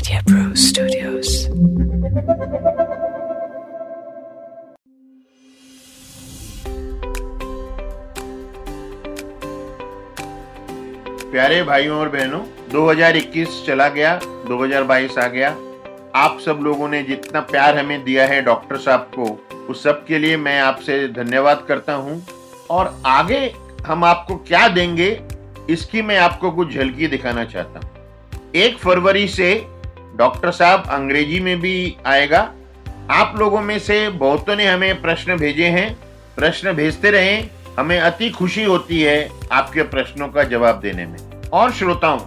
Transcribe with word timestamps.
Media 0.00 0.22
Pro 0.24 0.42
Studios. 0.56 1.30
प्यारे 11.30 11.62
भाइयों 11.62 11.98
और 11.98 12.08
बहनों 12.08 12.40
2021 12.70 13.62
चला 13.66 13.88
गया 13.88 14.18
2022 14.48 15.18
आ 15.18 15.26
गया। 15.26 15.50
आप 16.16 16.38
सब 16.44 16.60
लोगों 16.62 16.88
ने 16.88 17.02
जितना 17.02 17.40
प्यार 17.40 17.78
हमें 17.78 18.02
दिया 18.04 18.26
है 18.26 18.40
डॉक्टर 18.42 18.76
साहब 18.76 19.10
को, 19.18 19.26
उस 19.70 19.82
सब 19.82 20.04
के 20.06 20.18
लिए 20.18 20.36
मैं 20.36 20.58
आपसे 20.60 20.96
धन्यवाद 21.08 21.64
करता 21.68 21.94
हूँ। 21.94 22.22
और 22.70 22.94
आगे 23.06 23.42
हम 23.86 24.04
आपको 24.04 24.36
क्या 24.48 24.66
देंगे, 24.68 25.10
इसकी 25.70 26.02
मैं 26.02 26.18
आपको 26.18 26.50
कुछ 26.50 26.74
झलकी 26.74 27.06
दिखाना 27.06 27.44
चाहता 27.44 27.80
हूँ। 27.80 28.50
एक 28.56 28.78
फरवरी 28.78 29.26
से 29.28 29.50
डॉक्टर 30.20 30.50
साहब 30.50 30.84
अंग्रेज़ी 30.90 31.40
में 31.40 31.60
भी 31.60 31.96
आएगा। 32.06 32.52
आप 33.10 33.34
लोगों 33.38 33.60
में 33.62 33.78
से 33.78 34.08
बहुतों 34.08 34.56
ने 34.56 34.66
हमें 34.66 35.02
प्रश्न 35.02 35.36
भेजे 35.36 35.66
हैं। 35.66 35.98
प्रश्न 36.36 36.72
भेजते 36.72 37.10
रहें। 37.10 37.50
हमें 37.78 38.00
अति 38.00 38.30
खुशी 38.30 38.64
होती 38.64 39.02
है 39.02 39.30
आपके 39.52 39.82
प्रश्नों 39.82 40.28
का 40.28 40.42
जवाब 40.42 40.80
देने 40.80 41.06
में। 41.06 41.18
और 41.52 41.72
श्रोताओं, 41.72 42.18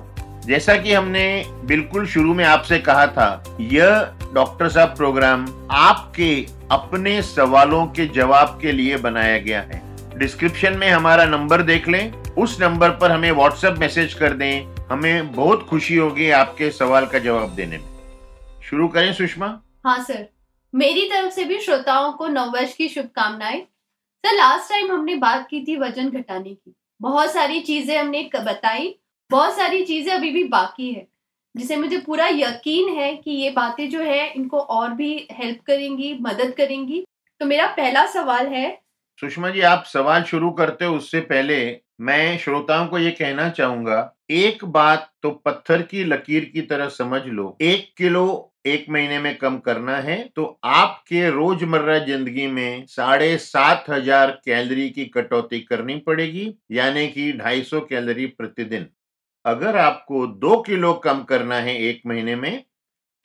जैसा 0.41 0.75
कि 0.75 0.93
हमने 0.93 1.45
बिल्कुल 1.47 2.07
शुरू 2.07 2.33
में 2.33 2.45
आपसे 2.45 2.79
कहा 2.79 3.07
था, 3.07 3.57
यह 3.61 4.11
डॉक्टर 4.33 4.69
साहब 4.69 4.87
प्रोग्राम 4.87 5.47
आपके 5.71 6.47
अपने 6.71 7.21
सवालों 7.21 7.85
के 7.85 8.05
जवाब 8.05 8.59
के 8.61 8.71
लिए 8.71 8.97
बनाया 8.97 9.37
गया 9.37 9.59
है। 9.59 9.81
डिस्क्रिप्शन 10.17 10.73
में 10.73 10.89
हमारा 10.89 11.25
नंबर 11.25 11.61
देख 11.61 11.87
लें। 11.87 12.13
उस 12.37 12.57
नंबर 12.61 12.89
पर 12.89 13.11
हमें 13.11 13.31
व्हाट्सएप 13.31 13.75
मैसेज 13.77 14.13
कर 14.13 14.33
दें। 14.33 14.82
हमें 14.93 15.31
बहुत 15.31 15.67
खुशी 15.67 15.95
होगी 15.95 16.29
आपके 16.29 16.71
सवाल 16.71 17.05
का 17.05 17.19
जवाब 17.19 17.49
देने 17.49 17.77
में। 17.77 17.85
शुरू 18.63 18.87
करें 18.87 19.13
सुषमा। 19.13 19.61
हाँ 19.85 20.03
सर। 20.03 20.29
मेरी 20.75 21.05
तरफ़ 21.05 21.33
से 21.33 21.43
भी 21.43 21.59
श्रोताओं 21.59 22.13
को 22.13 22.27
नववर्ष 22.27 22.73
की 22.73 22.87
शुभकामनाएँ। 22.87 23.61
सर 24.25 24.35
लास्ट 24.35 24.69
टाइम 24.69 24.91
हमने 24.91 25.15
बात 25.15 25.47
की 25.49 25.61
थी 25.61 25.77
वज़न 25.77 26.09
घटाने 26.09 26.53
की। 26.53 26.75
बहुत 27.01 27.31
सारी 27.31 27.59
चीज़ें 27.59 27.97
हमने 27.97 28.29
बताई। 28.35 28.95
बहुत 29.31 29.55
सारी 29.55 29.85
चीज़ें 29.85 30.13
अभी 30.13 30.29
भी 30.29 30.43
बाकी 30.43 30.93
है। 30.93 31.07
जिसे 31.57 31.75
मुझे 31.75 31.97
पूरा 31.97 32.27
यकीन 32.27 32.89
है 32.89 33.15
कि 33.15 33.31
ये 33.31 33.49
बातें 33.49 33.89
जो 33.89 33.99
है, 33.99 34.33
इनको 34.33 34.59
और 34.59 34.89
भी 34.89 35.27
हेल्प 35.31 35.59
करेंगी, 35.61 36.17
मदद 36.21 36.53
करेंगी। 36.57 37.05
तो 37.39 37.45
मेरा 37.45 37.67
पहला 37.67 38.05
सवाल 38.05 38.47
है 38.47 38.82
सुषमा 39.19 39.49
जी, 39.49 39.61
आप 39.61 39.83
सवाल 39.87 40.23
शुरू 40.23 40.49
करते 40.51 40.85
हो 40.85 40.95
उससे 40.95 41.19
पहले 41.23 41.55
मैं 42.01 42.37
श्रोताओं 42.37 42.87
को 42.87 42.99
ये 42.99 43.11
कहना 43.11 43.47
चाहूँगा, 43.49 44.15
एक 44.31 44.63
बात 44.67 45.09
तो 45.23 45.29
पत्थर 45.45 45.81
की 45.83 46.03
लकीर 46.03 46.45
की 46.45 46.61
तरह 46.63 46.87
समझ 46.89 47.21
लो, 47.23 47.57
एक 47.61 47.93
किलो 47.97 48.49
एक 48.65 48.85
महीने 48.89 49.19
में 49.19 49.35
कम 49.37 49.57
करना 49.59 49.95
है 49.97 50.17
तो 50.35 50.45
आपके 50.65 51.29
रोज़मर्रा 51.29 51.97
ज़िंदगी 51.99 52.47
में 52.47 52.85
साढ़े 52.87 53.37
सात 53.39 53.85
हज़ार 53.89 54.31
कैलोरी 54.45 54.89
की 54.89 55.05
कटौती 55.07 55.59
करनी 55.61 55.95
पड़ेगी, 55.99 56.53
यानी 56.71 57.07
कि 57.07 57.31
ढाई 57.33 57.61
सौ 57.63 57.81
कैलोरी 57.81 58.25
प्रतिदिन। 58.27 58.87
अगर 59.45 59.77
आपको 59.77 60.25
दो 60.27 60.61
किलो 60.61 60.93
कम 61.03 61.21
करना 61.25 61.55
है 61.57 61.77
एक 61.79 62.01
महीने 62.07 62.35
में 62.35 62.63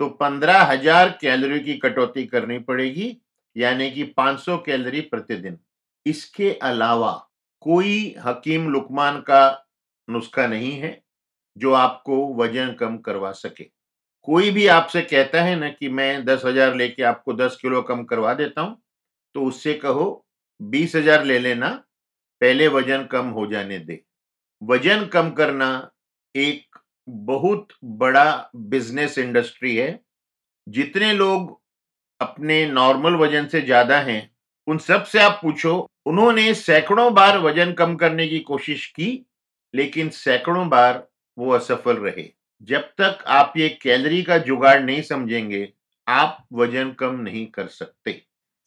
तो 0.00 0.08
पंद्रह 0.16 0.62
हज़ार 0.64 1.08
कैलोरी 1.20 1.60
की 1.60 1.74
कटौती 1.78 2.24
करनी 2.26 2.58
पड़ेगी, 2.60 3.16
यानी 3.56 3.90
कि 3.90 4.04
500 4.16 4.56
कैलोरी 4.66 5.00
प्रतिदिन। 5.02 5.58
इसके 6.08 6.52
अलावा 6.62 7.12
कोई 7.62 8.14
हकीम 8.18 8.68
लुकमान 8.70 9.18
का 9.20 9.42
नुस्खा 10.08 10.46
नहीं 10.46 10.72
है, 10.72 11.00
जो 11.56 11.72
आपको 11.74 12.16
वज़न 12.36 12.72
कम 12.74 12.96
करवा 12.98 13.32
सके। 13.34 13.64
कोई 14.28 14.50
भी 14.50 14.66
आपसे 14.68 15.02
कहता 15.02 15.42
है 15.42 15.54
ना 15.56 15.68
कि 15.70 15.88
मैं 15.90 16.24
दस 16.24 16.42
हज़ार 16.44 16.74
लेके 16.76 17.02
आपको 17.04 17.32
दस 17.34 17.58
किलो 17.62 17.82
कम 17.82 18.04
करवा 18.04 18.34
देता 18.34 18.60
हूँ 18.60 18.76
तो 19.34 19.44
उससे 19.44 19.74
कहो, 19.76 20.24
बीस 20.60 20.94
हज़ार 20.96 21.24
ले 21.24 21.38
लेना, 21.38 21.68
पहले 22.40 22.68
वज़न 22.68 23.04
कम 23.06 23.28
हो 23.28 23.46
जाने 23.46 23.78
दे। 23.80 24.00
वज़न 24.62 25.04
कम 25.06 25.30
करना 25.32 25.90
एक 26.34 26.78
बहुत 27.08 27.68
बड़ा 27.84 28.50
बिज़नेस 28.56 29.18
इंडस्ट्री 29.18 29.76
है। 29.76 29.98
जितने 30.66 31.12
लोग 31.12 31.60
अपने 32.20 32.64
नॉर्मल 32.68 33.14
वज़न 33.16 33.46
से 33.48 33.60
ज़्यादा 33.60 33.98
हैं, 34.00 34.30
उन 34.68 34.78
सबसे 34.80 35.20
आप 35.20 35.38
पूछो 35.42 35.88
उन्होंने 36.08 36.52
सैकड़ों 36.54 37.12
बार 37.14 37.38
वज़न 37.38 37.72
कम 37.72 37.94
करने 37.96 38.28
की 38.28 38.38
कोशिश 38.40 38.86
की, 38.86 39.10
लेकिन 39.74 40.08
सैकड़ों 40.10 40.68
बार 40.68 41.06
वो 41.36 41.50
असफल 41.52 41.96
रहे। 41.96 42.28
जब 42.62 42.88
तक 42.98 43.24
आप 43.28 43.52
ये 43.56 43.68
कैलोरी 43.82 44.22
का 44.22 44.38
जुगाड़ 44.38 44.80
नहीं 44.80 45.02
समझेंगे, 45.02 45.68
आप 46.06 46.46
वज़न 46.52 46.90
कम 46.92 47.20
नहीं 47.20 47.46
कर 47.46 47.66
सकते। 47.66 48.12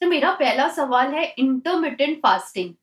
तो 0.01 0.07
मेरा 0.07 0.31
पहला 0.33 0.67
सवाल 0.67 1.13
है 1.13 1.25
इंटरमिटेंट 1.29 2.17
फास्टिंग 2.17 2.73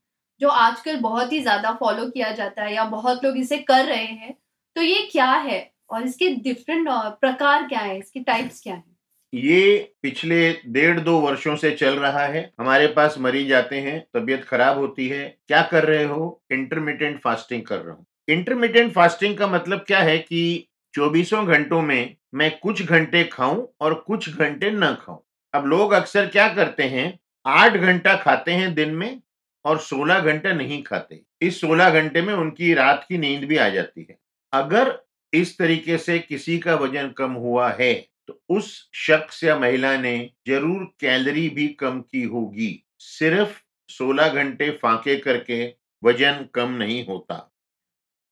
जो 0.40 0.48
आजकल 0.48 0.96
बहुत 1.00 1.32
ही 1.32 1.40
ज़्यादा 1.40 1.72
फॉलो 1.74 2.08
किया 2.08 2.30
जाता 2.32 2.62
है 2.62 2.74
या 2.74 2.84
बहुत 2.86 3.24
लोग 3.24 3.36
इसे 3.36 3.58
कर 3.62 3.84
रहे 3.84 4.04
हैं। 4.04 4.34
तो 4.76 4.82
ये 4.82 5.08
क्या 5.12 5.30
है 5.30 5.60
और 5.90 6.02
इसके 6.02 6.28
डिफरेंट 6.36 6.88
प्रकार 7.20 7.66
क्या 7.68 7.80
है? 7.80 7.98
इसके 7.98 8.20
टाइप्स 8.20 8.60
क्या 8.62 8.74
है? 8.74 8.84
ये 9.34 9.92
पिछले 10.02 10.52
डेढ़ 10.66 11.00
दो 11.00 11.18
वर्षों 11.18 11.56
से 11.56 11.70
चल 11.70 11.94
रहा 11.94 12.26
है। 12.26 12.52
हमारे 12.60 12.86
पास 12.86 13.14
मरीज़ 13.18 13.54
आते 13.54 13.76
हैं, 13.76 14.06
तबीयत 14.14 14.44
खराब 14.44 14.78
होती 14.78 15.08
है। 15.08 15.38
क्या 15.48 15.62
कर 15.62 15.84
रहे 15.84 16.04
हो? 16.04 16.42
इंटरमीडियंट 16.52 17.20
फास्टिंग 17.20 17.62
कर 17.62 17.78
रहा 17.78 17.94
हूँ। 17.94 18.06
इंटरमीडियंट 18.28 18.92
फास्टिंग 18.92 19.38
का 19.38 19.46
मतलब 19.46 19.78
क्या 19.78 19.98
है 19.98 20.18
कि 20.18 20.68
चौबीसों 20.94 21.46
घंटों 21.46 21.82
में 21.82 22.16
मैं 22.34 22.58
कुछ 22.58 22.82
घंटे 22.82 23.24
खाऊं 23.24 23.66
और 23.80 23.94
कुछ 23.94 24.38
घंटे 24.38 24.70
न 24.70 24.94
खाऊं। 24.94 25.18
अब 25.54 25.66
लोग 25.66 25.92
अक्सर 25.92 26.26
क्या 26.26 26.48
करते 26.54 26.82
हैं? 26.82 27.18
आठ 27.46 27.72
घंटा 27.72 28.16
खाते 28.16 28.52
हैं 28.52 28.74
दिन 28.74 28.90
में 28.90 29.20
और 29.64 29.78
सोलह 29.78 30.20
घंटा 30.20 30.52
नहीं 30.52 30.82
खाते। 30.82 31.20
इस 31.42 31.60
सोलह 31.60 31.90
घंटे 31.90 32.22
में 32.22 32.34
उनकी 32.34 32.74
रात 32.74 33.06
की 33.08 33.18
नींद 33.18 33.44
भी 33.44 33.56
आ 33.56 33.68
जाती 33.68 34.06
है। 34.10 34.18
अगर 34.52 34.98
इस 35.32 35.58
तरीके 35.58 35.98
से 35.98 36.18
किसी 36.18 36.58
का 36.58 36.74
वज़न 36.74 37.08
कम 37.08 37.32
हुआ 37.32 37.70
है 37.70 38.08
तो 38.28 38.40
उस 38.48 38.90
शख्स 38.94 39.44
या 39.44 39.58
महिला 39.58 39.96
ने 39.96 40.30
ज़रूर 40.48 40.84
कैलरी 41.00 41.48
भी 41.48 41.68
कम 41.68 42.00
की 42.00 42.22
होगी। 42.22 42.84
सिर्फ़ 42.98 43.60
16 43.88 44.28
घंटे 44.28 44.70
फांके 44.70 45.16
करके 45.16 45.74
वज़न 46.02 46.44
कम 46.54 46.70
नहीं 46.70 47.06
होता। 47.06 47.36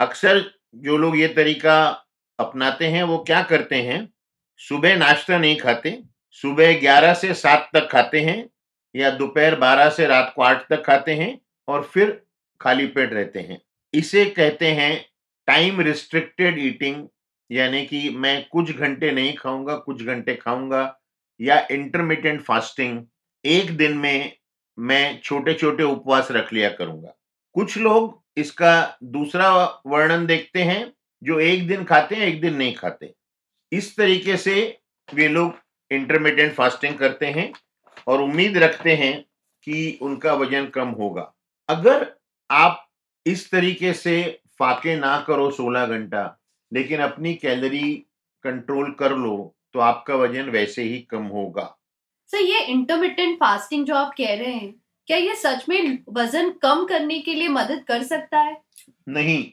अक्सर 0.01 0.43
जो 0.75 0.97
लोग 0.97 1.17
ये 1.19 1.29
तरीका 1.29 1.79
अपनाते 2.39 2.87
हैं, 2.87 3.03
वो 3.03 3.19
क्या 3.19 3.43
करते 3.43 3.77
हैं? 3.77 4.09
सुबह 4.61 4.97
नाश्ता 4.97 5.39
नहीं 5.39 5.57
खाते, 5.57 6.03
सुबह 6.31 6.81
11 6.81 7.15
से 7.15 7.35
7 7.35 7.71
तक 7.75 7.89
खाते 7.93 8.21
हैं 8.21 8.49
या 8.95 9.11
दोपहर 9.11 9.59
12 9.59 9.91
से 9.91 10.07
रात 10.07 10.33
को 10.37 10.43
8 10.43 10.69
तक 10.69 10.83
खाते 10.85 11.15
हैं 11.15 11.39
और 11.69 11.83
फिर 11.85 12.23
खाली 12.61 12.87
पेट 12.87 13.13
रहते 13.13 13.41
हैं। 13.41 13.61
इसे 13.95 14.25
कहते 14.25 14.71
हैं 14.73 15.05
टाइम 15.49 15.81
रिस्ट्रिक्टेड 15.81 16.59
ईटिंग 16.59 17.07
यानी 17.51 17.85
कि 17.87 18.11
मैं 18.11 18.47
कुछ 18.53 18.77
घंटे 18.77 19.11
नहीं 19.11 19.35
खाऊँगा, 19.35 19.77
कुछ 19.77 20.03
घंटे 20.03 20.35
खाऊँगा 20.35 20.99
या 21.41 21.67
इंटरमीडियंट 21.71 22.41
फास्टिंग 22.43 23.03
एक 23.45 23.77
दिन 23.77 23.97
में 23.99 24.33
मैं 24.79 25.21
छोटे 25.25 25.55
छोटे 25.55 25.83
उपवास 25.83 26.31
रख 26.31 26.53
लिया 26.53 26.69
करूँगा। 26.69 27.15
कुछ 27.55 27.79
लोग 27.79 28.23
इसका 28.37 28.99
दूसरा 29.03 29.65
वर्णन 29.87 30.27
देखते 30.27 30.63
हैं 30.63 30.93
जो 31.23 31.41
एक 31.41 31.67
दिन 31.69 31.85
खाते 31.85 32.15
हैं, 32.15 32.27
एक 32.27 32.41
दिन 32.41 32.55
नहीं 32.55 32.75
खाते। 32.75 33.15
इस 33.73 33.97
तरीके 33.97 34.37
से 34.37 34.79
वे 35.15 35.29
लोग 35.29 35.55
इंटरमीडियंट 35.91 36.53
फास्टिंग 36.53 36.99
करते 36.99 37.27
हैं 37.27 37.53
और 38.07 38.21
उम्मीद 38.21 38.57
रखते 38.57 38.95
हैं 38.97 39.23
कि 39.63 39.99
उनका 40.03 40.35
वज़न 40.35 40.67
कम 40.67 40.89
होगा। 40.89 41.33
अगर 41.69 42.07
आप 42.51 42.89
इस 43.27 43.51
तरीके 43.51 43.93
से 43.93 44.41
फाके 44.59 44.97
ना 44.97 45.21
करो 45.21 45.51
16 45.51 45.87
घंटा 45.87 46.25
लेकिन 46.73 47.01
अपनी 47.01 47.35
कैलोरी 47.35 47.93
कंट्रोल 48.45 48.91
कर 48.93 49.17
लो 49.17 49.37
तो 49.75 49.81
आपका 49.81 50.15
वज़न 50.15 50.51
वैसे 50.51 50.83
ही 50.83 50.99
कम 51.11 51.25
होगा। 51.27 51.77
सर 52.31 52.39
ये 52.39 52.65
इंटरमिटेंट 52.65 53.37
फास्टिंग 53.37 53.85
जो 53.87 53.95
आप 53.95 54.15
कह 54.19 54.35
रहे 54.35 54.53
हैं 54.53 54.75
क्या 55.09 55.17
ये 55.17 55.35
सच 55.37 55.65
में 55.69 55.99
वज़न 56.09 56.51
कम 56.63 56.85
करने 56.85 57.19
के 57.21 57.35
लिए 57.35 57.49
मदद 57.49 57.85
कर 57.89 58.03
सकता 58.03 58.39
है? 58.39 58.57
नहीं। 59.09 59.45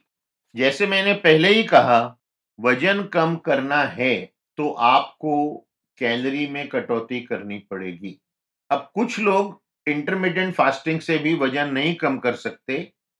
जैसे 0.56 0.88
मैंने 0.88 1.13
पहले 1.13 1.50
ही 1.50 1.63
कहा 1.63 2.00
वज़न 2.60 3.04
कम 3.04 3.36
करना 3.36 3.81
है 3.83 4.16
तो 4.57 4.69
आपको 4.69 5.36
कैलोरी 5.98 6.48
में 6.48 6.68
कटौती 6.68 7.19
करनी 7.21 7.59
पड़ेगी। 7.71 8.18
अब 8.69 8.89
कुछ 8.95 9.19
लोग 9.19 9.62
इंटरमीडियंट 9.88 10.54
फास्टिंग 10.54 11.00
से 11.00 11.18
भी 11.18 11.33
वज़न 11.36 11.74
नहीं 11.74 11.94
कम 11.95 12.18
कर 12.18 12.36
सकते 12.36 12.77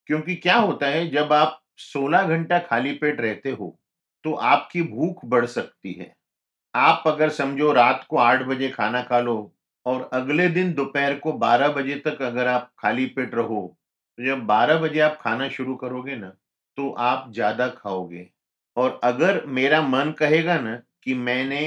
क्योंकि 0.10 0.36
क्या 0.36 0.56
होता 0.56 0.88
है 0.88 1.10
जब 1.10 1.34
आप 1.34 1.62
16 1.78 2.24
घंटा 2.28 2.60
खाली 2.60 2.92
पेट 2.94 3.22
रहते 3.22 3.52
हो 3.52 3.78
तो 4.26 4.34
आपकी 4.34 4.82
भूख 4.84 5.26
बढ़ 5.28 5.46
सकती 5.48 5.94
है। 5.94 6.14
आप 6.74 7.04
अगर 7.08 7.30
समझो 7.32 7.72
रात 7.74 8.06
को 8.10 8.18
आठ 8.20 8.44
बजे 8.46 8.70
खाना 8.70 9.02
खा 9.04 9.20
लो 9.22 9.36
और 9.86 10.10
अगले 10.14 10.48
दिन 10.50 10.74
दोपहर 10.74 11.16
को 11.20 11.34
12 11.40 11.70
बजे 11.72 11.96
तक 12.06 12.22
अगर 12.24 12.48
आप 12.48 12.72
खाली 12.80 13.06
पेट 13.08 13.36
रहो 13.36 13.62
तो 14.18 14.26
जब 14.26 14.46
12 14.48 14.78
बजे 14.80 15.00
आप 15.02 15.18
खाना 15.22 15.48
शुरू 15.50 15.76
करोगे 15.78 16.16
ना 16.18 16.30
तो 16.78 16.90
आप 16.92 17.32
ज़्यादा 17.34 17.68
खाओगे। 17.70 18.28
और 18.78 19.00
अगर 19.04 19.46
मेरा 19.50 19.82
मन 19.84 20.12
कहेगा 20.20 20.60
ना 20.60 20.76
कि 21.04 21.14
मैंने 21.16 21.62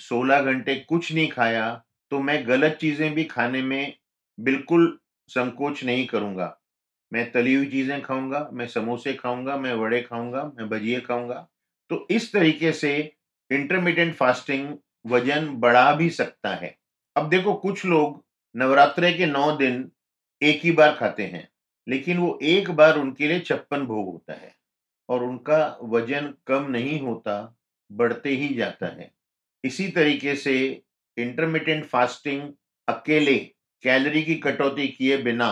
16 0.00 0.42
घंटे 0.42 0.74
कुछ 0.80 1.12
नहीं 1.12 1.28
खाया 1.30 1.70
तो 2.12 2.20
मैं 2.20 2.46
गलत 2.48 2.78
चीज़ें 2.80 3.12
भी 3.14 3.24
खाने 3.26 3.62
में 3.62 3.94
बिल्कुल 4.38 4.98
संकोच 5.30 5.84
नहीं 5.84 6.06
करूँगा। 6.06 6.56
मैं 7.12 7.30
तली 7.32 7.54
हुई 7.54 7.66
चीज़ें 7.68 8.00
खाऊँगा, 8.02 8.48
मैं 8.52 8.66
समोसे 8.68 9.14
खाऊँगा, 9.14 9.56
मैं 9.58 9.74
वड़े 9.74 10.00
खाऊँगा, 10.02 10.44
मैं 10.56 10.68
भजिए 10.70 11.00
खाऊँगा। 11.00 11.46
तो 11.90 12.06
इस 12.10 12.32
तरीके 12.32 12.72
से 12.72 12.96
इंटरमीडियंट 13.50 14.14
फास्टिंग 14.14 14.74
वज़न 15.06 15.48
बढ़ा 15.56 15.92
भी 15.92 16.10
सकता 16.10 16.54
है। 16.54 16.74
अब 17.16 17.28
देखो, 17.28 17.54
कुछ 17.54 17.84
लोग 17.86 18.24
नवरात्रे 18.54 19.12
के 19.12 19.26
नौ 19.26 19.50
दिन 19.56 19.90
एक 20.42 20.60
ही 20.64 20.70
बार 20.72 20.94
खाते 20.94 21.22
हैं, 21.22 21.48
लेकिन 21.86 22.18
वो 22.18 22.38
एक 22.42 22.70
बार 22.70 22.98
उनके 22.98 23.28
लिए 23.28 23.40
छप्पन 23.40 23.86
भोग 23.86 24.06
होता 24.06 24.32
है 24.32 24.54
और 25.08 25.24
उनका 25.24 25.78
वज़न 25.82 26.34
कम 26.46 26.70
नहीं 26.70 27.00
होता, 27.00 27.56
बढ़ते 27.90 28.30
ही 28.30 28.54
जाता 28.54 28.86
है। 28.86 29.10
इसी 29.64 29.88
तरीके 29.88 30.34
से 30.34 30.82
इंटरमीडियंट 31.16 31.84
फास्टिंग 31.84 32.52
अकेले 32.88 33.36
कैलोरी 33.84 34.22
की 34.22 34.34
कटौती 34.34 34.88
किए 34.88 35.16
बिना 35.16 35.46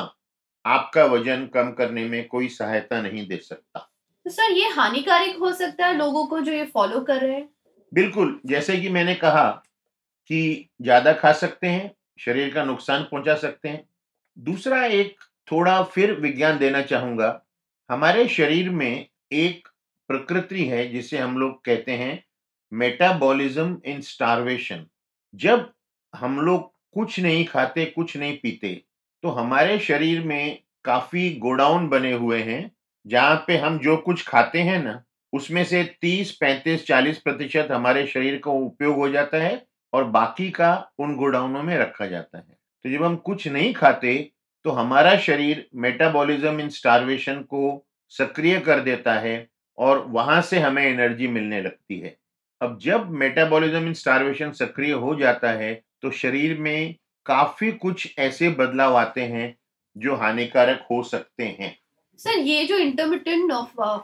आपका 0.64 1.05
वज़न 1.05 1.46
कम 1.46 1.73
करने 1.73 2.05
में 2.05 2.26
कोई 2.29 2.49
सहायता 2.49 3.00
नहीं 3.02 3.26
दे 3.29 3.37
सकता। 3.37 3.88
तो 4.28 4.32
सर, 4.32 4.50
ये 4.52 4.69
हानिकारक 4.69 5.36
हो 5.40 5.52
सकता 5.52 5.86
है 5.86 5.96
लोगों 5.96 6.26
को 6.26 6.40
जो 6.40 6.52
ये 6.52 6.64
फॉलो 6.64 7.00
कर 7.00 7.20
रहे 7.20 7.34
हैं? 7.34 7.48
बिल्कुल, 7.92 8.40
जैसे 8.46 8.76
कि 8.76 8.88
मैंने 8.88 9.14
कहा 9.14 9.48
कि 10.30 10.69
ज़्यादा 10.82 11.12
खा 11.12 11.32
सकते 11.32 11.66
हैं, 11.66 11.90
शरीर 12.19 12.52
का 12.54 12.64
नुकसान 12.64 13.02
पहुँचा 13.02 13.34
सकते 13.34 13.69
हैं। 13.69 13.82
दूसरा 14.38 14.84
एक 14.84 15.16
थोड़ा 15.52 15.82
फिर 15.82 16.12
विज्ञान 16.12 16.58
देना 16.58 16.82
चाहूँगा, 16.82 17.46
हमारे 17.90 18.28
शरीर 18.28 18.70
में 18.70 19.06
एक 19.32 19.69
प्रकृति 20.10 20.64
है 20.64 20.88
जिसे 20.88 21.19
हम 21.19 21.38
लोग 21.38 21.64
कहते 21.64 21.92
हैं 21.92 22.25
मेटाबॉलिज्म 22.72 23.80
इन 23.86 24.00
स्टारवेशन 24.00 24.86
जब 25.34 25.70
हम 26.14 26.40
लोग 26.40 26.72
कुछ 26.94 27.20
नहीं 27.20 27.44
खाते, 27.46 27.84
कुछ 27.84 28.16
नहीं 28.16 28.38
पीते 28.38 28.82
तो 29.25 29.28
हमारे 29.28 29.78
शरीर 29.78 30.22
में 30.22 30.62
काफ़ी 30.84 31.30
गोडाउन 31.34 31.88
बने 31.88 32.12
हुए 32.12 32.42
हैं 32.42 32.77
जहाँ 33.08 33.37
पे 33.46 33.56
हम 33.56 33.78
जो 33.78 33.96
कुछ 33.96 34.26
खाते 34.28 34.60
हैं 34.60 34.82
ना 34.84 35.02
उसमें 35.32 35.62
से 35.64 35.82
30, 36.02 36.31
35, 36.32 36.87
40 36.87 37.19
प्रतिशत 37.19 37.69
हमारे 37.70 38.06
शरीर 38.06 38.38
का 38.44 38.50
उपयोग 38.50 38.96
हो 38.96 39.08
जाता 39.08 39.38
है 39.38 39.62
और 39.93 40.05
बाकी 40.10 40.50
का 40.50 40.72
उन 40.99 41.14
गोडाउनों 41.16 41.62
में 41.62 41.76
रखा 41.78 42.06
जाता 42.06 42.38
है। 42.38 42.56
तो 42.84 42.90
जब 42.90 43.05
हम 43.05 43.16
कुछ 43.16 43.46
नहीं 43.49 43.72
खाते 43.75 44.14
तो 44.64 44.70
हमारा 44.70 45.16
शरीर 45.19 45.66
मेटाबॉलिज्म 45.76 46.60
इन 46.60 46.69
स्टारवेशन 46.69 47.43
को 47.43 47.87
सक्रिय 48.12 48.58
कर 48.60 48.81
देता 48.81 49.14
है 49.14 49.46
और 49.78 50.04
वहाँ 50.08 50.40
से 50.43 50.58
हमें 50.58 50.82
एनर्जी 50.84 51.28
मिलने 51.28 51.61
लगती 51.62 51.99
है। 52.00 52.16
अब 52.61 52.78
जब 52.82 53.11
मेटाबॉलिज्म 53.11 53.87
इन 53.87 53.93
स्टारवेशन 53.94 54.52
सक्रिय 54.52 54.93
हो 54.93 55.14
जाता 55.14 55.50
है 55.50 55.75
तो 56.02 56.11
शरीर 56.12 56.58
में 56.58 56.94
काफ़ी 57.26 57.70
कुछ 57.72 58.14
ऐसे 58.19 58.49
बदलाव 58.50 58.96
आते 58.96 59.22
हैं 59.22 59.54
जो 59.96 60.16
हानिकारक 60.16 60.87
हो 60.90 61.02
सकते 61.02 61.44
हैं। 61.61 61.76
सर, 62.19 62.38
ये 62.38 62.65
जो 62.65 62.76
इंटरमीडियंट 62.79 63.53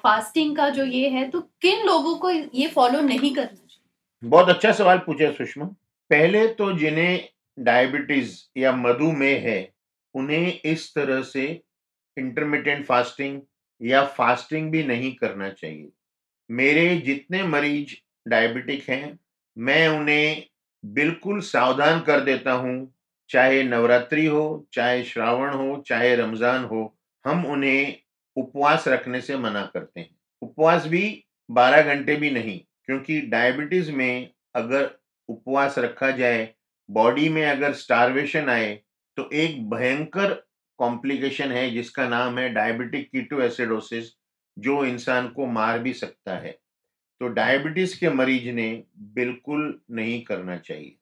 फास्टिंग 0.02 0.56
का 0.56 0.68
जो 0.70 0.84
ये 0.84 1.08
है 1.08 1.28
तो 1.30 1.40
किन 1.62 1.86
लोगों 1.86 2.16
को 2.16 2.30
ये 2.30 2.66
फॉलो 2.68 3.00
नहीं 3.00 3.34
करना 3.34 3.46
चाहिए? 3.46 3.80
बहुत 4.22 4.48
अच्छा 4.48 4.72
सवाल 4.72 4.98
पूछा 4.98 5.30
सुषमा। 5.32 5.64
पहले 6.10 6.46
तो 6.48 6.72
जिन्हें 6.72 7.28
डायबिटीज़ 7.58 8.36
या 8.56 8.72
मधुमेह 8.72 9.40
है, 9.40 9.72
उन्हें 10.14 10.60
इस 10.64 10.94
तरह 10.94 11.22
से 11.22 11.44
इंटरमीडियंट 12.16 12.84
फास्टिंग 12.86 13.40
या 13.80 14.04
फास्टिंग 14.08 14.70
भी 14.70 14.82
नहीं 14.82 15.14
करना 15.14 15.48
चाहिए। 15.50 15.90
मेरे 16.50 16.96
जितने 16.96 17.42
मरीज़ 17.42 17.94
डायबिटिक 18.26 18.88
हैं, 18.88 19.18
मैं 19.56 19.88
उन्हें 19.88 20.44
बिल्कुल 20.82 21.40
सावधान 21.40 22.00
कर 22.00 22.20
देता 22.20 22.52
हूँ, 22.52 22.92
चाहे 23.30 23.62
नवरात्रि 23.62 24.26
हो, 24.26 24.66
चाहे 24.72 25.02
श्रावण 25.04 25.54
हो, 25.54 25.82
चाहे 25.86 26.14
रमज़ान 26.16 26.64
हो, 26.64 26.94
हम 27.24 27.46
उन्हें 27.46 28.03
उपवास 28.36 28.88
रखने 28.88 29.20
से 29.20 29.36
मना 29.36 29.62
करते 29.74 30.00
हैं। 30.00 30.10
उपवास 30.42 30.86
भी 30.86 31.02
12 31.48 31.82
घंटे 31.84 32.16
भी 32.16 32.30
नहीं, 32.30 32.58
क्योंकि 32.86 33.20
डायबिटीज़ 33.20 33.92
में 33.92 34.30
अगर 34.54 34.90
उपवास 35.28 35.78
रखा 35.78 36.10
जाए 36.10 36.48
बॉडी 36.88 37.28
में 37.28 37.44
अगर 37.46 37.72
स्टारवेशन 37.74 38.48
आए 38.48 38.74
तो 39.16 39.28
एक 39.32 39.70
भयंकर 39.70 40.32
कॉम्प्लिकेशन 40.78 41.52
है 41.52 41.70
जिसका 41.70 42.08
नाम 42.08 42.38
है 42.38 42.48
डायबिटिक 42.48 43.10
कीटो 43.10 43.40
एसिडोसिस 43.40 44.10
जो 44.56 44.84
इंसान 44.84 45.28
को 45.28 45.46
मार 45.46 45.78
भी 45.78 45.92
सकता 45.92 46.36
है। 46.36 46.50
तो 47.20 47.28
डायबिटीज़ 47.28 47.98
के 48.00 48.10
मरीज़ 48.10 48.50
ने 48.50 48.70
बिल्कुल 49.14 49.80
नहीं 49.90 50.22
करना 50.24 50.56
चाहिए। 50.58 50.96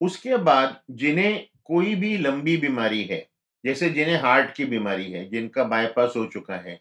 उसके 0.00 0.36
बाद 0.38 0.80
जिन्हें 0.92 1.46
कोई 1.64 1.94
भी 1.94 2.16
लंबी 2.18 2.56
बीमारी 2.56 3.02
है 3.04 3.26
जैसे 3.64 3.90
जिन्हें 3.90 4.16
हार्ट 4.16 4.54
की 4.54 4.64
बीमारी 4.64 5.10
है, 5.12 5.28
जिनका 5.30 5.64
बाईपास 5.64 6.12
हो 6.16 6.26
चुका 6.26 6.56
है, 6.56 6.80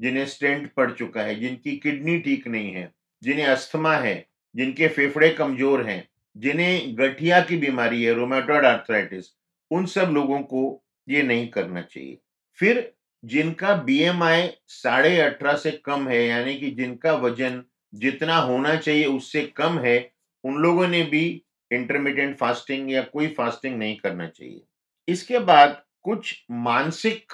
जिन्हें 0.00 0.26
स्टेंट 0.26 0.72
पड़ 0.72 0.90
चुका 0.92 1.22
है, 1.22 1.40
जिनकी 1.40 1.76
किडनी 1.76 2.18
ठीक 2.18 2.48
नहीं 2.48 2.72
है, 2.72 2.92
जिन्हें 3.22 3.46
अस्थमा 3.46 3.96
है, 3.96 4.26
जिनके 4.54 4.88
फेफड़े 4.88 5.30
कमज़ोर 5.30 5.82
हैं, 5.82 6.08
जिन्हें 6.36 6.98
गठिया 6.98 7.40
की 7.40 7.56
बीमारी 7.56 8.02
है 8.04 8.14
रोमेटोड 8.14 8.64
आर्थराइटिस 8.64 9.24
उन 9.70 9.86
सब 9.86 10.10
लोगों 10.10 10.40
को 10.42 10.84
ये 11.08 11.22
नहीं 11.22 11.48
करना 11.48 11.82
चाहिए। 11.82 12.18
फिर 12.58 12.92
जिनका 13.24 13.74
बीएमआई 13.74 14.48
साढ़े 14.68 15.20
अठारह 15.20 15.56
से 15.56 15.70
कम 15.70 16.08
है, 16.08 16.26
यानी 16.26 16.56
कि 16.58 16.70
जिनका 16.70 17.12
वज़न 17.12 17.62
जितना 17.94 18.36
होना 18.36 18.74
चाहिए 18.76 19.04
उससे 19.04 19.42
कम 19.46 19.78
है, 19.78 20.12
उन 20.44 20.54
लोगों 20.54 20.88
ने 20.88 21.02
भी 21.02 21.42
इंटरमीडियंट 21.72 22.36
फास्टिंग 22.36 22.90
या 22.92 23.02
कोई 23.02 23.28
फास्टिंग 23.28 23.78
नहीं 23.78 23.96
करना 23.96 24.26
चाहिए। 24.26 24.62
इसके 25.08 25.38
बाद 25.38 25.82
कुछ 26.04 26.34
मानसिक 26.50 27.32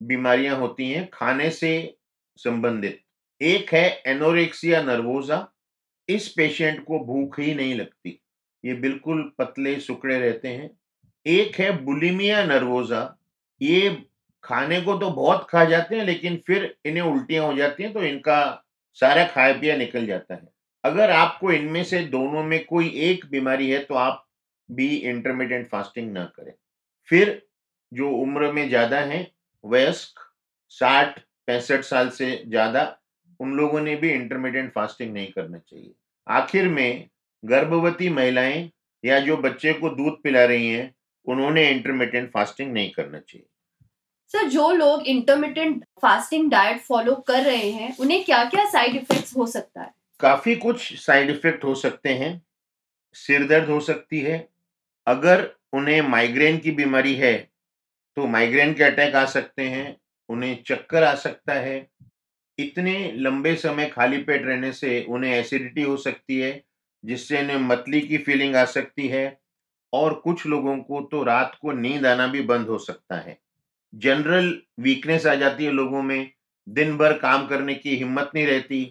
बीमारियाँ 0.00 0.56
होती 0.56 0.90
हैं 0.90 1.08
खाने 1.12 1.50
से 1.50 1.72
संबंधित। 2.38 3.00
एक 3.40 3.72
है 3.74 3.86
एनोरेक्सिया 4.06 4.82
नर्वोजा 4.82 5.46
इस 6.08 6.28
पेशेंट 6.28 6.84
को 6.84 6.98
भूख 7.04 7.38
ही 7.40 7.54
नहीं 7.54 7.74
लगती, 7.74 8.18
ये 8.64 8.74
बिल्कुल 8.74 9.22
पतले 9.38 9.78
सुकड़े 9.80 10.18
रहते 10.18 10.48
हैं। 10.48 10.70
एक 11.26 11.56
है 11.56 11.70
बुलिमिया 11.84 12.44
नर्वोजा 12.44 13.02
ये 13.60 13.90
खाने 14.44 14.80
को 14.80 14.96
तो 14.98 15.10
बहुत 15.10 15.46
खा 15.50 15.64
जाते 15.64 15.96
हैं, 15.96 16.04
लेकिन 16.04 16.36
फिर 16.46 16.74
इन्हें 16.86 17.02
उल्टियाँ 17.02 17.46
हो 17.46 17.54
जाती 17.56 17.82
हैं 17.82 17.92
तो 17.92 18.02
इनका 18.02 18.64
सारा 18.98 19.26
खाया 19.26 19.52
पिया 19.52 19.76
निकल 19.76 20.06
जाता 20.06 20.34
है। 20.34 20.48
अगर 20.84 21.10
आपको 21.10 21.50
इनमें 21.52 21.82
से 21.84 22.00
दोनों 22.06 22.42
में 22.44 22.64
कोई 22.64 22.88
एक 23.02 23.24
बीमारी 23.30 23.70
है 23.70 23.78
तो 23.84 23.94
आप 23.96 24.26
भी 24.68 24.88
इंटरमीडियंट 24.88 25.68
फास्टिंग 25.68 26.12
ना 26.12 26.24
करें। 26.36 26.52
फिर 27.08 27.42
जो 27.92 28.10
उम्र 28.12 28.52
में 28.52 28.68
ज़्यादा 28.68 28.98
हैं 28.98 29.26
वयस्क 29.64 30.20
साठ 30.68 31.18
पैंसठ 31.46 31.84
साल 31.84 32.08
से 32.10 32.44
ज़्यादा 32.48 32.96
उन 33.40 33.52
लोगों 33.52 33.80
ने 33.80 33.96
भी 33.96 34.10
इंटरमीडियंट 34.10 34.72
फास्टिंग 34.72 35.12
नहीं 35.12 35.30
करना 35.32 35.58
चाहिए। 35.58 35.92
आखिर 36.26 36.68
में 36.68 37.08
गर्भवती 37.42 38.08
महिलाएँ 38.08 38.70
या 39.04 39.20
जो 39.20 39.36
बच्चे 39.36 39.72
को 39.72 39.90
दूध 39.90 40.22
पिला 40.22 40.44
रही 40.44 40.68
हैं 40.68 40.94
उन्होंने 41.26 41.70
इंटरमीडियंट 41.70 42.30
फास्टिंग 42.30 42.72
नहीं 42.72 42.90
करना 42.90 43.18
चाहिए। 43.18 43.46
सर 44.28 44.48
जो 44.48 44.70
लोग 44.70 45.02
इंटरमीडियंट 45.02 45.84
फास्टिंग 46.02 46.50
डाइट 46.50 46.80
फॉलो 46.80 47.14
कर 47.14 47.42
रहे 47.42 47.70
हैं 47.70 47.96
उन्हें 48.00 48.24
क्या 48.24 48.44
क्या 48.44 48.68
साइड 48.70 48.96
इफेक्ट्स 48.96 49.36
हो 49.36 49.46
सकता 49.46 49.82
है? 49.82 49.92
काफ़ी 50.20 50.54
कुछ 50.56 50.92
साइड 51.00 51.30
इफ़ेक्ट 51.30 51.64
हो 51.64 51.74
सकते 51.74 52.08
हैं। 52.08 52.40
सिर 53.16 53.46
दर्द 53.46 53.68
हो 53.70 53.80
सकती 53.80 54.20
है। 54.20 54.48
अगर 55.06 55.50
उन्हें 55.72 56.00
माइग्रेन 56.02 56.58
की 56.58 56.70
बीमारी 56.70 57.14
है 57.14 57.49
तो 58.16 58.26
माइग्रेन 58.26 58.72
के 58.74 58.84
अटैक 58.84 59.14
आ 59.14 59.24
सकते 59.26 59.62
हैं 59.62 59.96
उन्हें 60.28 60.62
चक्कर 60.66 61.04
आ 61.04 61.14
सकता 61.14 61.54
है। 61.54 61.86
इतने 62.58 63.12
लंबे 63.16 63.54
समय 63.56 63.86
खाली 63.86 64.18
पेट 64.18 64.46
रहने 64.46 64.72
से 64.72 65.04
उन्हें 65.08 65.32
एसिडिटी 65.32 65.82
हो 65.82 65.96
सकती 65.96 66.38
है 66.40 66.62
जिससे 67.04 67.40
उन्हें 67.42 67.56
मतली 67.58 68.00
की 68.00 68.18
फीलिंग 68.18 68.56
आ 68.56 68.64
सकती 68.64 69.08
है 69.08 69.38
और 69.92 70.14
कुछ 70.14 70.46
लोगों 70.46 70.76
को 70.78 71.00
तो 71.02 71.22
रात 71.22 71.56
को 71.62 71.72
नींद 71.72 72.06
आना 72.06 72.26
भी 72.26 72.40
बंद 72.42 72.66
हो 72.66 72.78
सकता 72.78 73.16
है। 73.16 73.38
जनरल 73.94 74.60
वीकनेस 74.80 75.26
आ 75.26 75.34
जाती 75.34 75.64
है 75.64 75.70
लोगों 75.70 76.02
में 76.02 76.30
दिन 76.66 76.96
भर 76.96 77.18
काम 77.18 77.46
करने 77.46 77.74
की 77.74 77.96
हिम्मत 77.96 78.30
नहीं 78.34 78.46
रहती 78.46 78.84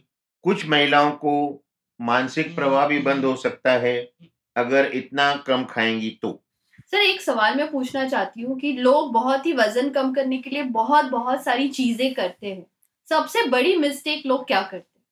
कुछ 0.43 0.65
महिलाओं 0.65 1.11
को 1.11 1.63
मानसिक 1.99 2.55
प्रभाव 2.55 2.89
भी 2.89 2.99
बंद 2.99 3.25
हो 3.25 3.35
सकता 3.35 3.71
है 3.71 3.97
अगर 4.55 4.91
इतना 4.93 5.33
कम 5.47 5.63
खाएँगी 5.65 6.09
तो। 6.21 6.41
सर, 6.93 7.01
एक 7.01 7.21
सवाल 7.21 7.55
मैं 7.57 7.69
पूछना 7.71 8.07
चाहती 8.07 8.41
हूँ 8.41 8.57
कि 8.59 8.71
लोग 8.73 9.11
बहुत 9.13 9.45
ही 9.45 9.51
वज़न 9.53 9.89
कम 9.89 10.13
करने 10.13 10.37
के 10.37 10.49
लिए 10.49 10.63
बहुत 10.63 11.05
बहुत 11.05 11.43
सारी 11.43 11.67
चीज़ें 11.69 12.13
करते 12.13 12.47
हैं। 12.47 12.65
सबसे 13.09 13.43
बड़ी 13.49 13.75
मिस्टेक 13.75 14.25
लोग 14.25 14.45
क्या 14.47 14.61
करते 14.61 14.77
हैं? 14.77 15.03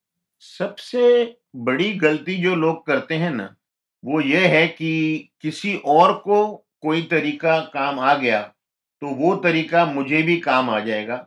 सबसे 0.42 1.36
बड़ी 1.56 1.92
गलती 1.94 2.36
जो 2.36 2.56
लोग 2.56 2.86
करते 2.86 3.16
हैं 3.16 3.30
ना, 3.32 3.56
वो 4.04 4.22
ये 4.22 4.46
है 4.48 4.68
कि 4.68 5.30
किसी 5.42 5.76
और 5.86 6.14
को 6.18 6.46
कोई 6.82 7.02
तरीका 7.02 7.60
काम 7.74 8.00
आ 8.00 8.14
गया 8.16 8.42
तो 9.02 9.08
वो 9.08 9.36
तरीका 9.36 9.86
मुझे 9.86 10.22
भी 10.22 10.38
काम 10.40 10.70
आ 10.70 10.80
जाएगा। 10.80 11.26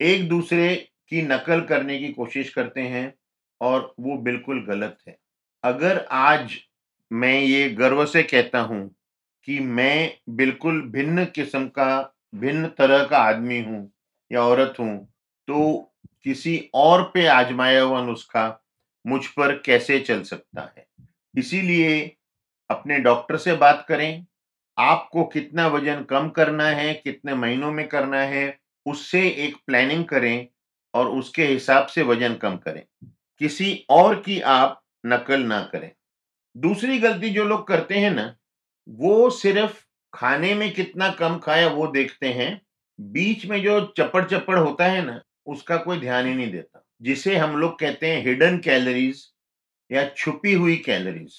एक 0.00 0.28
दूसरे 0.28 0.74
की 1.08 1.22
नकल 1.22 1.60
करने 1.60 1.98
की 1.98 2.08
कोशिश 2.08 2.50
करते 2.54 2.80
हैं 2.80 3.12
और 3.60 3.94
वो 4.00 4.16
बिल्कुल 4.18 4.64
गलत 4.66 4.98
है। 5.08 5.16
अगर 5.64 6.04
आज 6.12 6.56
मैं 7.10 7.40
ये 7.40 7.68
गर्व 7.70 8.04
से 8.06 8.22
कहता 8.22 8.60
हूँ 8.60 8.94
कि 9.44 9.60
मैं 9.60 10.18
बिल्कुल 10.30 10.80
भिन्न 10.82 11.24
किस्म 11.24 11.66
का, 11.68 12.14
भिन्न 12.34 12.68
तरह 12.68 13.04
का 13.04 13.18
आदमी 13.18 13.60
हूँ 13.62 13.90
या 14.32 14.42
औरत 14.42 14.74
हूँ 14.80 14.96
तो 15.48 15.92
किसी 16.24 16.70
और 16.74 17.02
पे 17.14 17.26
आजमाया 17.26 17.82
हुआ 17.82 18.02
नुस्खा 18.02 18.60
मुझ 19.06 19.26
पर 19.26 19.52
कैसे 19.58 19.98
चल 20.00 20.22
सकता 20.22 20.72
है? 20.78 20.86
इसीलिए 21.38 22.16
अपने 22.70 22.98
डॉक्टर 22.98 23.36
से 23.36 23.52
बात 23.56 23.84
करें। 23.88 24.26
आपको 24.78 25.24
कितना 25.24 25.66
वज़न 25.66 26.02
कम 26.02 26.28
करना 26.28 26.66
है, 26.66 26.94
कितने 26.94 27.34
महीनों 27.34 27.72
में 27.72 27.88
करना 27.88 28.20
है, 28.20 28.58
उससे 28.86 29.28
एक 29.28 29.56
प्लानिंग 29.66 30.04
करें 30.04 30.46
और 30.94 31.08
उसके 31.08 31.46
हिसाब 31.46 31.86
से 31.86 32.02
वज़न 32.02 32.34
कम 32.34 32.56
करें। 32.56 32.82
किसी 33.38 33.86
और 33.90 34.14
की 34.20 34.40
आप 34.40 34.82
नकल 35.06 35.40
ना 35.40 35.60
करें। 35.62 35.90
दूसरी 36.56 36.98
गलती 36.98 37.30
जो 37.30 37.44
लोग 37.44 37.66
करते 37.68 37.94
हैं 37.94 38.10
ना 38.10 38.34
वो 38.88 39.28
सिर्फ़ 39.32 39.80
खाने 40.12 40.54
में 40.54 40.72
कितना 40.74 41.08
कम 41.12 41.38
खाया 41.38 41.68
वो 41.68 41.86
देखते 41.86 42.28
हैं, 42.28 42.60
बीच 42.98 43.46
में 43.46 43.60
जो 43.62 43.80
चपड़ 43.98 44.24
चपड़ 44.24 44.58
होता 44.58 44.86
है 44.86 45.04
ना, 45.06 45.20
उसका 45.46 45.76
कोई 45.76 45.98
ध्यान 46.00 46.26
ही 46.26 46.34
नहीं 46.34 46.50
देता, 46.52 46.84
जिसे 47.02 47.36
हम 47.36 47.56
लोग 47.56 47.78
कहते 47.80 48.06
हैं 48.06 48.22
हिडन 48.24 48.58
कैलोरीज 48.58 49.24
या 49.90 50.08
छुपी 50.16 50.52
हुई 50.52 50.76
कैलोरीज 50.76 51.34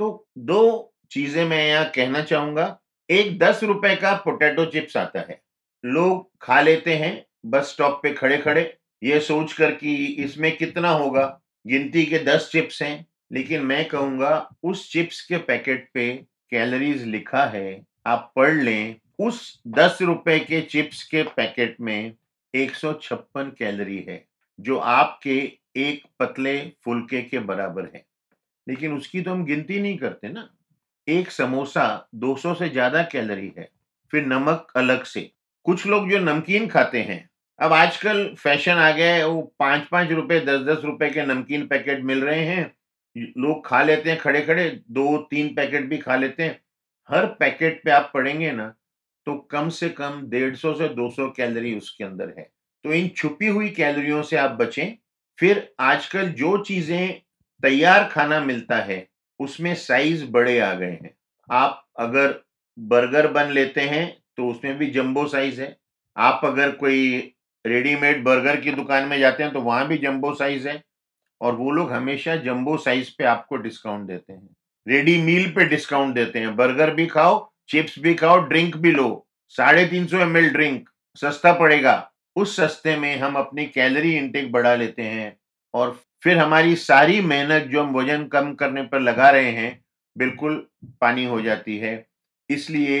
तो 0.00 0.26
दो 0.38 0.92
चीज़ें 1.10 1.44
मैं 1.44 1.66
यहाँ 1.68 1.84
कहना 1.94 2.22
चाहूँगा, 2.22 2.78
एक 3.08 3.38
दस 3.38 3.62
रुपए 3.64 3.94
का 3.96 4.12
पोटैटो 4.24 4.64
चिप्स 4.64 4.96
आता 4.96 5.20
है, 5.20 5.40
लोग 5.84 6.30
खा 6.42 6.60
लेते 6.60 6.94
हैं, 6.94 7.24
बस 7.46 7.70
स्टॉप 7.70 8.00
पे 8.02 8.12
खड़े 8.14 8.38
खड़े 8.38 8.62
ये 9.02 9.20
सोच 9.20 9.52
कर 9.52 9.70
कि 9.72 9.94
इसमें 10.24 10.56
कितना 10.56 10.90
होगा, 10.90 11.24
गिनती 11.64 12.04
के 12.06 12.18
दस 12.24 12.48
चिप्स 12.52 12.82
हैं, 12.82 13.06
लेकिन 13.32 13.62
मैं 13.62 13.84
कहूँगा 13.88 14.48
उस 14.62 14.90
चिप्स 14.92 15.20
के 15.22 15.36
पैकेट 15.38 15.88
पे 15.94 16.08
कैलोरीज 16.52 17.04
लिखा 17.04 17.44
है, 17.46 17.82
आप 18.06 18.32
पढ़ 18.36 18.54
लें, 18.54 18.96
उस 19.18 19.60
दस 19.68 19.98
रुपए 20.02 20.38
के 20.40 20.60
चिप्स 20.62 21.02
के 21.02 21.22
पैकेट 21.22 21.76
में 21.80 22.12
एक 22.54 22.74
सौ 22.74 22.92
छप्पन 22.92 23.52
कैलोरी 23.58 23.98
है, 24.08 24.24
जो 24.58 24.78
आपके 24.78 25.36
एक 25.78 26.02
पतले 26.20 26.58
फुलके 26.84 27.22
के 27.22 27.38
बराबर 27.38 27.90
है। 27.94 28.04
लेकिन 28.66 28.92
उसकी 28.92 29.20
तो 29.22 29.30
हम 29.30 29.44
गिनती 29.44 29.80
नहीं 29.80 29.98
करते 29.98 30.28
ना। 30.28 30.48
एक 31.08 31.30
समोसा 31.30 32.08
200 32.14 32.54
से 32.54 32.68
ज़्यादा 32.68 33.02
कैलोरी 33.02 33.52
है, 33.58 33.68
फिर 34.12 34.26
नमक 34.26 34.72
अलग 34.76 35.04
से। 35.04 35.30
कुछ 35.66 35.86
लोग 35.86 36.10
जो 36.10 36.18
नमकीन 36.18 36.66
खाते 36.68 37.00
हैं, 37.02 37.28
अब 37.58 37.72
आजकल 37.72 38.24
फ़ैशन 38.38 38.72
आ 38.72 38.90
गया 38.90 39.14
है, 39.14 39.26
वो 39.26 39.42
पाँच 39.58 39.86
पाँच 39.90 40.10
रुपए 40.10 40.40
दस 40.40 40.60
दस 40.66 40.84
रुपए 40.84 41.10
के 41.10 41.26
नमकीन 41.26 41.66
पैकेट 41.66 42.02
मिल 42.04 42.24
रहे 42.24 42.44
हैं 42.44 42.72
लोग 43.16 43.66
खा 43.66 43.82
लेते 43.82 44.10
हैं 44.10 44.18
खड़े 44.20 44.40
खड़े 44.42 44.68
दो, 44.90 45.16
तीन 45.20 45.54
पैकेट 45.54 45.88
भी 45.88 45.98
खा 45.98 46.16
लेते 46.16 46.42
हैं। 46.42 46.60
हर 47.08 47.26
पैकेट 47.40 47.82
पे 47.84 47.90
आप 47.90 48.10
पढ़ेंगे 48.14 48.50
ना 48.52 48.74
तो 49.26 49.34
कम 49.52 49.68
से 49.70 49.88
कम 49.90 50.20
डेढ़ 50.30 50.54
सौ 50.56 50.72
से 50.74 50.88
दो 50.90 51.08
सौ 51.10 51.28
कैलोरी 51.36 51.76
उसके 51.78 52.04
अंदर 52.04 52.34
है। 52.38 52.42
तो 52.84 52.92
इन 52.92 53.08
छुपी 53.16 53.46
हुई 53.48 53.68
कैलोरियों 53.70 54.22
से 54.22 54.36
आप 54.36 54.50
बचें। 54.52 54.96
फिर 55.38 55.68
आजकल 55.80 56.28
जो 56.34 56.56
चीज़ें 56.64 57.20
तैयार 57.62 58.08
खाना 58.08 58.40
मिलता 58.40 58.76
है, 58.76 59.06
उसमें 59.40 59.74
साइज़ 59.76 60.24
बड़े 60.28 60.58
आ 60.60 60.72
गए 60.74 60.90
हैं। 60.92 61.14
आप 61.48 61.84
अगर 62.00 62.40
बर्गर 62.78 63.26
बन 63.32 63.50
लेते 63.50 63.80
हैं 63.82 64.06
तो 64.36 64.48
उसमें 64.48 64.76
भी 64.78 64.86
जंबो 64.90 65.26
साइज़ 65.28 65.60
है। 65.60 65.76
आप 66.16 66.40
अगर 66.44 66.70
कोई 66.76 67.16
रेडीमेड 67.64 68.22
बर्गर 68.24 68.60
की 68.60 68.70
दुकान 68.72 69.08
में 69.08 69.18
जाते 69.20 69.42
हैं 69.42 69.52
तो 69.52 69.60
वहाँ 69.62 69.86
भी 69.88 69.98
जंबो 69.98 70.34
साइज़ 70.34 70.68
है। 70.68 70.82
और 71.40 71.54
वो 71.54 71.70
लोग 71.70 71.92
हमेशा 71.92 72.36
जंबो 72.36 72.76
साइज़ 72.76 73.10
पे 73.18 73.24
आपको 73.24 73.56
डिस्काउंट 73.56 74.06
देते 74.08 74.32
हैं। 74.32 74.48
रेडी 74.86 75.16
मील 75.22 75.50
पे 75.52 75.64
डिस्काउंट 75.64 76.14
देते 76.14 76.38
हैं। 76.38 76.54
बर्गर 76.56 76.94
भी 76.94 77.06
खाओ, 77.06 77.52
चिप्स 77.68 77.98
भी 77.98 78.14
खाओ, 78.14 78.38
ड्रिंक 78.38 78.76
भी 78.76 78.92
लो। 78.92 79.26
साढ़े 79.54 79.86
तीन 79.86 80.06
सौ 80.06 80.18
एम 80.18 80.34
ड्रिंक, 80.34 80.88
सस्ता 81.16 81.52
पड़ेगा। 81.52 82.10
उस 82.36 82.56
सस्ते 82.56 82.96
में 82.96 83.16
हम 83.18 83.34
अपनी 83.34 83.66
कैलोरी 83.66 84.14
इंटेक 84.16 84.50
बढ़ा 84.52 84.74
लेते 84.74 85.02
हैं 85.02 85.36
और 85.74 85.98
फिर 86.22 86.38
हमारी 86.38 86.76
सारी 86.76 87.20
मेहनत 87.20 87.62
जो 87.62 87.82
हम 87.82 87.94
वज़न 87.94 88.24
कम 88.26 88.52
करने 88.54 88.82
पर 88.82 89.00
लगा 89.00 89.30
रहे 89.30 89.50
हैं, 89.50 89.80
बिल्कुल 90.16 90.66
पानी 91.00 91.24
हो 91.24 91.40
जाती 91.40 91.76
है। 91.78 92.06
इसलिए 92.50 93.00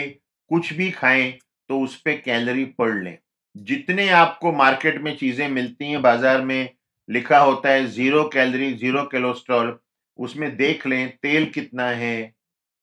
कुछ 0.50 0.72
भी 0.72 0.90
खाएँ 0.90 1.30
तो 1.70 1.80
उस 1.80 1.96
पर 1.96 2.16
कैलोरी 2.16 2.64
पढ़ 2.78 2.94
लें। 2.94 3.16
जितने 3.56 4.08
आपको 4.08 4.52
मार्केट 4.52 5.00
में 5.00 5.16
चीज़ें 5.16 5.48
मिलती 5.48 5.90
हैं 5.90 6.02
बाज़ार 6.02 6.42
में 6.42 6.68
लिखा 7.10 7.38
होता 7.38 7.68
है 7.68 7.86
ज़ीरो 7.88 8.24
कैलोरी 8.28 8.72
ज़ीरो 8.74 9.02
कोलेस्ट्रॉल। 9.06 9.78
उसमें 10.18 10.56
देख 10.56 10.86
लें 10.86 11.08
तेल 11.18 11.46
कितना 11.50 11.86
है 11.96 12.32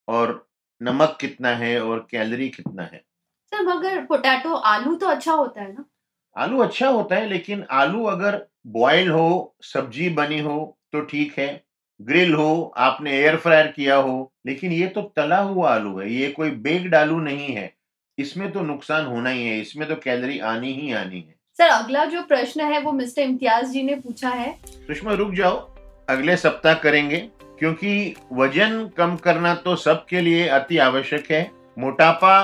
और 0.08 0.46
नमक 0.80 1.16
कितना 1.20 1.54
है 1.56 1.80
और 1.82 2.06
कैलोरी 2.10 2.48
कितना 2.48 2.82
है। 2.82 2.98
सर 3.52 3.62
मगर 3.64 4.04
पोटैटो 4.06 4.54
आलू 4.54 4.94
तो 4.96 5.06
अच्छा 5.06 5.32
होता 5.32 5.62
है 5.62 5.72
ना? 5.72 5.84
आलू 6.36 6.58
अच्छा 6.62 6.88
होता 6.88 7.16
है 7.16 7.28
लेकिन 7.28 7.64
आलू 7.72 8.04
अगर 8.06 8.44
बॉयल 8.68 9.08
हो 9.10 9.56
सब्ज़ी 9.64 10.08
बनी 10.10 10.38
हो 10.40 10.58
तो 10.92 11.00
ठीक 11.02 11.38
है। 11.38 11.48
ग्रिल 12.00 12.34
हो 12.34 12.72
आपने 12.78 13.12
एयर 13.12 13.36
फ्रायर 13.36 13.66
किया 13.72 13.96
हो 13.96 14.32
लेकिन 14.46 14.72
ये 14.72 14.86
तो 14.88 15.02
तला 15.16 15.38
हुआ 15.38 15.70
आलू 15.70 15.98
है 15.98 16.10
ये 16.12 16.30
कोई 16.32 16.50
बेग्ड 16.66 16.94
आलू 16.94 17.18
नहीं 17.20 17.54
है। 17.54 17.72
इसमें 18.18 18.50
तो 18.52 18.62
नुकसान 18.62 19.06
होना 19.06 19.30
ही 19.30 19.46
है 19.46 19.58
इसमें 19.60 19.88
तो 19.88 19.96
कैलोरी 19.96 20.38
आनी 20.46 20.72
ही 20.74 20.92
आनी 20.94 21.20
है। 21.20 21.34
सर, 21.58 21.68
अगला 21.68 22.04
जो 22.04 22.20
प्रश्न 22.22 22.60
है 22.62 22.80
वो 22.80 22.90
मिस्टर 22.92 23.22
इम्तियाज़ 23.22 23.70
जी 23.72 23.82
ने 23.82 23.94
पूछा 23.94 24.28
है। 24.28 24.52
सुषमा, 24.66 25.12
रुक 25.12 25.32
जाओ। 25.34 25.56
अगले 26.08 26.36
सप्ताह 26.36 26.74
करेंगे, 26.74 27.16
क्योंकि 27.58 28.14
वज़न 28.32 28.88
कम 28.96 29.16
करना 29.16 29.54
तो 29.54 29.74
सबके 29.76 30.20
लिए 30.20 30.46
अति 30.48 30.78
आवश्यक 30.78 31.30
है। 31.30 31.40
मोटापा 31.78 32.36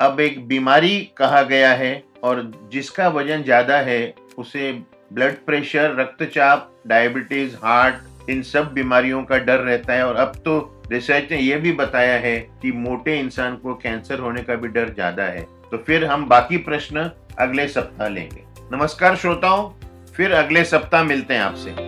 अब 0.00 0.20
एक 0.20 0.46
बीमारी 0.48 0.98
कहा 1.16 1.42
गया 1.42 1.72
है, 1.72 2.02
और 2.22 2.50
जिसका 2.72 3.08
वज़न 3.08 3.42
ज़्यादा 3.42 3.76
है, 3.78 4.14
उसे 4.38 4.72
ब्लड 5.12 5.34
प्रेशर 5.46 5.94
रक्तचाप 5.96 6.70
डायबिटीज़ 6.86 7.56
हार्ट 7.56 8.30
इन 8.30 8.42
सब 8.42 8.72
बीमारियों 8.72 9.22
का 9.24 9.38
डर 9.40 9.60
रहता 9.60 9.92
है। 9.92 10.06
और 10.06 10.16
अब 10.16 10.40
तो 10.44 10.58
रिसर्च 10.92 11.30
ने 11.30 11.38
यह 11.38 11.58
भी 11.58 11.72
बताया 11.74 12.18
है 12.18 12.38
कि 12.62 12.72
मोटे 12.72 13.18
इंसान 13.18 13.56
को 13.56 13.74
कैंसर 13.74 14.18
होने 14.18 14.42
का 14.42 14.54
भी 14.54 14.68
डर 14.68 14.94
ज़्यादा 14.94 15.24
है। 15.24 15.46
तो 15.70 15.78
फिर 15.78 16.04
हम 16.04 16.26
बाकी 16.28 16.56
प्रश्न 16.62 17.10
अगले 17.40 17.68
सप्ताह 17.68 18.08
लेंगे। 18.08 18.43
नमस्कार 18.74 19.16
श्रोताओं 19.16 19.70
फिर 20.16 20.32
अगले 20.32 20.64
सप्ताह 20.64 21.02
मिलते 21.02 21.34
हैं 21.34 21.40
आपसे। 21.40 21.83